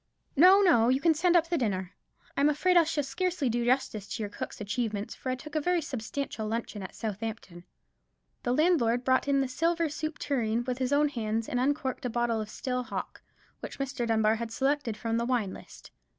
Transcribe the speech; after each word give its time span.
"No, 0.35 0.61
no; 0.61 0.89
you 0.89 0.99
can 0.99 1.13
send 1.13 1.35
up 1.35 1.47
the 1.47 1.59
dinner. 1.59 1.93
I'm 2.35 2.49
afraid 2.49 2.75
I 2.75 2.85
shall 2.85 3.03
scarcely 3.03 3.49
do 3.49 3.63
justice 3.63 4.07
to 4.07 4.23
your 4.23 4.31
cook's 4.31 4.59
achievements, 4.59 5.13
for 5.13 5.29
I 5.29 5.35
took 5.35 5.53
a 5.53 5.61
very 5.61 5.79
substantial 5.79 6.47
luncheon 6.47 6.81
at 6.81 6.95
Southampton." 6.95 7.65
The 8.41 8.51
landlord 8.51 9.03
brought 9.03 9.27
in 9.27 9.41
the 9.41 9.47
silver 9.47 9.89
soup 9.89 10.17
tureen 10.17 10.63
with 10.63 10.79
his 10.79 10.91
own 10.91 11.09
hands, 11.09 11.47
and 11.47 11.59
uncorked 11.59 12.03
a 12.05 12.09
bottle 12.09 12.41
of 12.41 12.49
still 12.49 12.81
hock, 12.81 13.21
which 13.59 13.77
Mr. 13.77 14.07
Dunbar 14.07 14.37
had 14.37 14.49
selected 14.51 14.97
from 14.97 15.17
the 15.17 15.25
wine 15.25 15.53
list. 15.53 15.91